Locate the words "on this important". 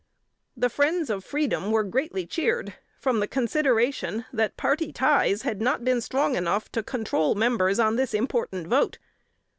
7.79-8.65